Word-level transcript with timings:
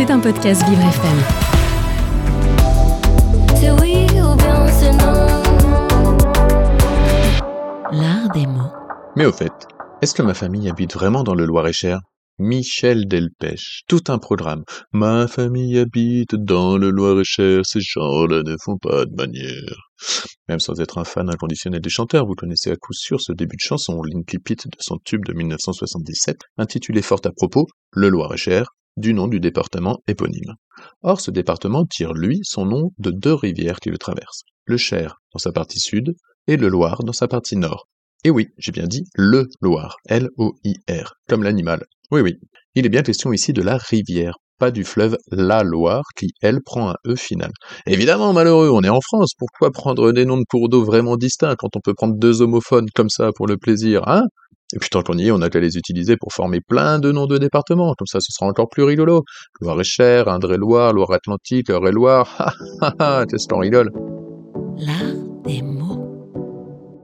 C'est 0.00 0.10
un 0.10 0.18
podcast 0.18 0.66
Vivre 0.66 0.80
FM. 0.80 1.18
C'est 3.54 3.70
oui 3.82 4.06
ou 4.18 4.34
bien 4.34 4.66
c'est 4.68 4.92
non. 4.92 6.16
L'art 7.92 8.30
des 8.32 8.46
mots. 8.46 8.72
Mais 9.14 9.26
au 9.26 9.32
fait, 9.32 9.52
est-ce 10.00 10.14
que 10.14 10.22
ma 10.22 10.32
famille 10.32 10.70
habite 10.70 10.94
vraiment 10.94 11.22
dans 11.22 11.34
le 11.34 11.44
Loir-et-Cher? 11.44 12.00
Michel 12.38 13.08
Delpech, 13.08 13.82
tout 13.88 14.04
un 14.08 14.16
programme. 14.16 14.64
Ma 14.94 15.28
famille 15.28 15.78
habite 15.78 16.34
dans 16.34 16.78
le 16.78 16.88
Loir-et-Cher, 16.88 17.60
ces 17.66 17.80
gens-là 17.82 18.42
ne 18.42 18.56
font 18.64 18.78
pas 18.78 19.04
de 19.04 19.14
manière. 19.14 19.90
Même 20.48 20.60
sans 20.60 20.80
être 20.80 20.96
un 20.96 21.04
fan 21.04 21.28
inconditionnel 21.28 21.82
des 21.82 21.90
chanteurs, 21.90 22.24
vous 22.24 22.34
connaissez 22.34 22.70
à 22.70 22.76
coup 22.76 22.94
sûr 22.94 23.20
ce 23.20 23.32
début 23.32 23.56
de 23.56 23.62
chanson, 23.62 24.00
l'incipit 24.02 24.56
de 24.56 24.70
son 24.78 24.96
tube 25.04 25.26
de 25.26 25.34
1977, 25.34 26.38
intitulé 26.56 27.02
fort 27.02 27.20
à 27.26 27.32
propos 27.36 27.66
Le 27.92 28.08
Loir-et-Cher, 28.08 28.70
du 29.00 29.14
nom 29.14 29.26
du 29.26 29.40
département 29.40 29.98
éponyme. 30.06 30.54
Or, 31.02 31.20
ce 31.20 31.30
département 31.30 31.84
tire, 31.84 32.12
lui, 32.12 32.40
son 32.44 32.66
nom 32.66 32.90
de 32.98 33.10
deux 33.10 33.34
rivières 33.34 33.80
qui 33.80 33.90
le 33.90 33.98
traversent. 33.98 34.44
Le 34.64 34.76
Cher 34.76 35.16
dans 35.32 35.38
sa 35.38 35.52
partie 35.52 35.80
sud 35.80 36.14
et 36.46 36.56
le 36.56 36.68
Loir 36.68 37.02
dans 37.02 37.12
sa 37.12 37.28
partie 37.28 37.56
nord. 37.56 37.88
Et 38.24 38.30
oui, 38.30 38.48
j'ai 38.58 38.72
bien 38.72 38.86
dit 38.86 39.04
le 39.14 39.48
Loir, 39.60 39.96
L-O-I-R, 40.06 41.14
comme 41.28 41.42
l'animal. 41.42 41.84
Oui, 42.10 42.20
oui. 42.20 42.34
Il 42.74 42.86
est 42.86 42.90
bien 42.90 43.02
question 43.02 43.32
ici 43.32 43.52
de 43.52 43.62
la 43.62 43.78
rivière, 43.78 44.34
pas 44.58 44.70
du 44.70 44.84
fleuve 44.84 45.16
la 45.30 45.62
Loire, 45.62 46.04
qui, 46.16 46.32
elle, 46.42 46.60
prend 46.62 46.90
un 46.90 46.96
E 47.06 47.16
final. 47.16 47.50
Évidemment, 47.86 48.32
malheureux, 48.32 48.70
on 48.70 48.82
est 48.82 48.90
en 48.90 49.00
France, 49.00 49.32
pourquoi 49.36 49.70
prendre 49.70 50.12
des 50.12 50.26
noms 50.26 50.36
de 50.36 50.44
cours 50.48 50.68
d'eau 50.68 50.84
vraiment 50.84 51.16
distincts 51.16 51.56
quand 51.58 51.76
on 51.76 51.80
peut 51.80 51.94
prendre 51.94 52.16
deux 52.16 52.42
homophones 52.42 52.88
comme 52.94 53.08
ça 53.08 53.30
pour 53.34 53.46
le 53.46 53.56
plaisir, 53.56 54.06
hein? 54.06 54.24
Et 54.74 54.78
puis 54.78 54.88
tant 54.88 55.02
qu'on 55.02 55.18
y 55.18 55.28
est, 55.28 55.30
on 55.30 55.42
a 55.42 55.50
qu'à 55.50 55.60
les 55.60 55.76
utiliser 55.76 56.16
pour 56.16 56.32
former 56.32 56.60
plein 56.60 56.98
de 56.98 57.12
noms 57.12 57.26
de 57.26 57.38
départements, 57.38 57.94
comme 57.98 58.06
ça 58.06 58.20
ce 58.20 58.32
sera 58.32 58.46
encore 58.46 58.68
plus 58.68 58.82
rigolo. 58.82 59.24
Loire-et-Cher, 59.60 60.28
Indre-et-Loire, 60.28 60.92
Loire-Atlantique, 60.92 61.70
Eure-et-Loire, 61.70 62.34
ha 62.38 62.52
ha 62.80 62.94
ha, 62.98 63.26
qu'est-ce 63.26 63.48
qu'on 63.48 63.60
rigole 63.60 63.90
L'art 64.76 65.42
des 65.44 65.62
mots. 65.62 66.06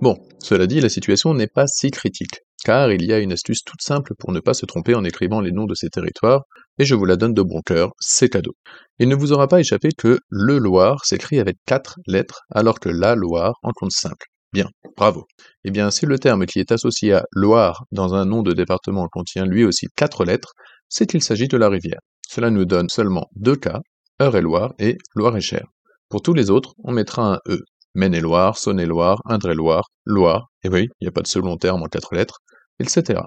Bon, 0.01 0.17
cela 0.43 0.67
dit, 0.67 0.81
la 0.81 0.89
situation 0.89 1.35
n'est 1.35 1.47
pas 1.47 1.67
si 1.67 1.91
critique, 1.91 2.41
car 2.65 2.93
il 2.93 3.05
y 3.05 3.13
a 3.13 3.19
une 3.19 3.33
astuce 3.33 3.63
toute 3.65 3.83
simple 3.83 4.13
pour 4.19 4.33
ne 4.33 4.41
pas 4.41 4.55
se 4.55 4.67
tromper 4.67 4.95
en 4.95 5.05
écrivant 5.05 5.41
les 5.41 5.53
noms 5.53 5.65
de 5.65 5.75
ces 5.75 5.89
territoires, 5.89 6.43
et 6.79 6.85
je 6.85 6.95
vous 6.95 7.07
la 7.07 7.17
donne 7.17 7.35
de 7.35 7.43
bon 7.43 7.61
cœur, 7.65 7.93
c'est 7.99 8.29
cadeau. 8.29 8.53
Il 8.99 9.09
ne 9.09 9.17
vous 9.17 9.33
aura 9.33 9.49
pas 9.49 9.61
échappé 9.61 9.89
que 9.97 10.19
le 10.29 10.59
Loire 10.59 11.05
s'écrit 11.05 11.41
avec 11.41 11.57
quatre 11.67 11.99
lettres, 12.07 12.43
alors 12.51 12.79
que 12.79 12.91
la 12.91 13.15
Loire 13.15 13.55
en 13.63 13.73
compte 13.73 13.93
cinq. 13.93 14.17
Bravo. 14.97 15.27
Eh 15.65 15.71
bien, 15.71 15.91
si 15.91 16.07
le 16.07 16.19
terme 16.19 16.47
qui 16.47 16.59
est 16.59 16.73
associé 16.73 17.13
à 17.13 17.25
Loire 17.33 17.85
dans 17.93 18.15
un 18.15 18.25
nom 18.25 18.43
de 18.43 18.53
département 18.53 19.09
contient 19.09 19.45
lui 19.45 19.65
aussi 19.65 19.89
quatre 19.95 20.25
lettres, 20.25 20.53
c'est 20.89 21.07
qu'il 21.07 21.23
s'agit 21.23 21.49
de 21.49 21.57
la 21.57 21.69
rivière. 21.69 22.01
Cela 22.29 22.51
nous 22.51 22.65
donne 22.65 22.89
seulement 22.89 23.27
deux 23.35 23.57
cas, 23.57 23.81
Eure-et-Loire 24.21 24.73
et 24.79 24.97
Loire-et-Cher. 25.15 25.67
Pour 26.09 26.23
tous 26.23 26.33
les 26.33 26.51
autres, 26.51 26.75
on 26.83 26.93
mettra 26.93 27.35
un 27.35 27.39
E. 27.49 27.61
Maine-et-Loire, 27.95 28.59
Saône-et-Loire, 28.59 29.21
Indre-et-Loire, 29.25 29.89
Loire, 30.05 30.49
et 30.63 30.69
oui, 30.69 30.89
il 31.01 31.05
n'y 31.05 31.09
a 31.09 31.13
pas 31.13 31.23
de 31.23 31.27
second 31.27 31.57
terme 31.57 31.83
en 31.83 31.87
quatre 31.87 32.15
lettres, 32.15 32.39
etc. 32.79 33.21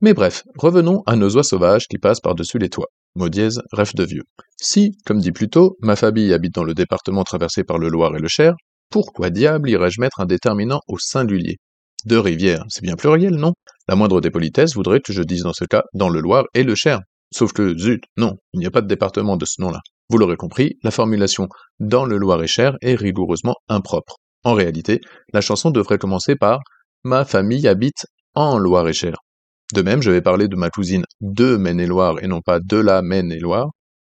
Mais 0.00 0.14
bref, 0.14 0.44
revenons 0.56 1.02
à 1.06 1.16
nos 1.16 1.30
oies 1.36 1.42
sauvages 1.42 1.86
qui 1.88 1.98
passent 1.98 2.20
par-dessus 2.20 2.58
les 2.58 2.68
toits. 2.68 2.90
Mot 3.16 3.28
dièse, 3.28 3.60
rêve 3.72 3.94
de 3.94 4.04
vieux. 4.04 4.22
Si, 4.60 4.96
comme 5.04 5.18
dit 5.18 5.32
plus 5.32 5.48
tôt, 5.48 5.76
ma 5.80 5.96
famille 5.96 6.32
habite 6.32 6.54
dans 6.54 6.64
le 6.64 6.74
département 6.74 7.24
traversé 7.24 7.64
par 7.64 7.78
le 7.78 7.88
Loire 7.88 8.16
et 8.16 8.20
le 8.20 8.28
Cher, 8.28 8.54
pourquoi 8.94 9.30
diable 9.30 9.68
irais-je 9.70 10.00
mettre 10.00 10.20
un 10.20 10.24
déterminant 10.24 10.78
au 10.86 10.98
singulier? 11.00 11.56
Deux 12.04 12.20
rivières, 12.20 12.64
c'est 12.68 12.84
bien 12.84 12.94
pluriel, 12.94 13.34
non? 13.34 13.52
La 13.88 13.96
moindre 13.96 14.20
des 14.20 14.30
politesses 14.30 14.76
voudrait 14.76 15.00
que 15.00 15.12
je 15.12 15.24
dise 15.24 15.42
dans 15.42 15.52
ce 15.52 15.64
cas 15.64 15.82
dans 15.94 16.08
le 16.08 16.20
Loire 16.20 16.44
et 16.54 16.62
le 16.62 16.76
Cher. 16.76 17.00
Sauf 17.34 17.52
que, 17.52 17.76
zut, 17.76 18.04
non, 18.16 18.36
il 18.52 18.60
n'y 18.60 18.66
a 18.66 18.70
pas 18.70 18.82
de 18.82 18.86
département 18.86 19.36
de 19.36 19.44
ce 19.46 19.60
nom-là. 19.62 19.80
Vous 20.10 20.18
l'aurez 20.18 20.36
compris, 20.36 20.78
la 20.84 20.92
formulation 20.92 21.48
dans 21.80 22.04
le 22.04 22.18
Loir-et-Cher 22.18 22.76
est 22.82 22.94
rigoureusement 22.94 23.56
impropre. 23.68 24.18
En 24.44 24.52
réalité, 24.52 25.00
la 25.32 25.40
chanson 25.40 25.72
devrait 25.72 25.98
commencer 25.98 26.36
par 26.36 26.60
Ma 27.02 27.24
famille 27.24 27.66
habite 27.66 28.06
en 28.36 28.58
Loire-et-Cher. 28.58 29.16
De 29.74 29.82
même, 29.82 30.02
je 30.02 30.12
vais 30.12 30.22
parler 30.22 30.46
de 30.46 30.54
ma 30.54 30.70
cousine 30.70 31.04
de 31.20 31.56
Maine-et-Loire 31.56 32.22
et 32.22 32.28
non 32.28 32.42
pas 32.42 32.60
de 32.60 32.76
la 32.76 33.02
Maine-et-Loire, 33.02 33.70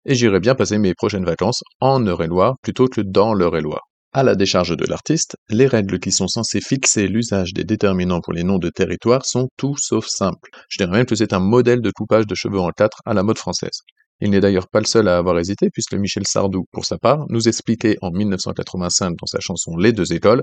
et 0.06 0.14
j'irai 0.14 0.40
bien 0.40 0.54
passer 0.54 0.78
mes 0.78 0.94
prochaines 0.94 1.26
vacances 1.26 1.64
en 1.80 2.06
Eure-et-Loire 2.06 2.58
plutôt 2.62 2.88
que 2.88 3.02
dans 3.02 3.34
l'Eure-et-Loire. 3.34 3.87
À 4.18 4.24
la 4.24 4.34
décharge 4.34 4.76
de 4.76 4.86
l'artiste, 4.88 5.36
les 5.48 5.68
règles 5.68 6.00
qui 6.00 6.12
sont 6.12 6.28
censées 6.28 6.60
fixer 6.60 7.08
l'usage 7.08 7.54
des 7.54 7.64
déterminants 7.64 8.20
pour 8.20 8.34
les 8.34 8.44
noms 8.44 8.58
de 8.58 8.72
territoire 8.72 9.24
sont 9.24 9.48
tout 9.58 9.76
sauf 9.78 10.08
simples. 10.08 10.50
Je 10.70 10.80
dirais 10.80 10.98
même 10.98 11.06
que 11.06 11.14
c'est 11.14 11.34
un 11.34 11.40
modèle 11.40 11.82
de 11.82 11.92
coupage 11.92 12.26
de 12.26 12.34
cheveux 12.34 12.60
en 12.60 12.72
quatre 12.72 12.98
à 13.06 13.14
la 13.14 13.22
mode 13.22 13.38
française. 13.38 13.84
Il 14.20 14.32
n'est 14.32 14.40
d'ailleurs 14.40 14.70
pas 14.70 14.80
le 14.80 14.88
seul 14.88 15.08
à 15.08 15.20
avoir 15.20 15.38
hésité, 15.38 15.70
puisque 15.72 15.94
Michel 15.94 16.26
Sardou, 16.26 16.66
pour 16.72 16.84
sa 16.84 16.98
part, 16.98 17.26
nous 17.30 17.48
expliquait 17.48 17.96
en 18.02 18.10
1985 18.10 19.12
dans 19.20 19.28
sa 19.28 19.40
chanson 19.40 19.78
Les 19.78 19.94
deux 19.94 20.12
écoles 20.12 20.42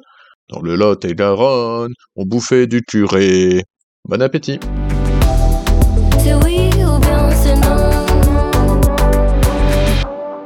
Dans 0.51 0.61
le 0.61 0.77
Lot 0.77 1.05
et 1.05 1.17
Garonne, 1.17 1.95
on 2.15 2.27
bouffait 2.27 2.69
du 2.69 2.81
curé. 2.83 3.65
Bon 4.09 4.23
appétit. 4.23 4.61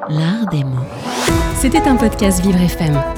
L'art 0.08 0.46
des 0.50 0.64
mots. 0.64 0.78
C'était 1.60 1.88
un 1.88 1.96
podcast 1.96 2.40
Vivre 2.40 2.60
FM. 2.60 3.17